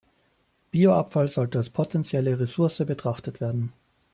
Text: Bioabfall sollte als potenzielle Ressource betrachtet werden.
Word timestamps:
Bioabfall 0.71 1.27
sollte 1.27 1.59
als 1.59 1.69
potenzielle 1.69 2.39
Ressource 2.39 2.83
betrachtet 2.83 3.39
werden. 3.39 3.71